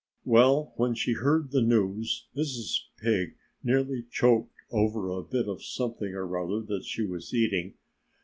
Well, 0.25 0.73
when 0.77 0.95
she 0.95 1.13
heard 1.13 1.51
the 1.51 1.61
news 1.61 2.25
Mrs. 2.35 2.85
Pig 2.97 3.35
nearly 3.63 4.03
choked 4.09 4.63
over 4.71 5.11
a 5.11 5.21
bit 5.21 5.47
of 5.47 5.63
something 5.63 6.15
or 6.15 6.39
other 6.39 6.59
that 6.59 6.85
she 6.85 7.03
was 7.05 7.35
eating. 7.35 7.75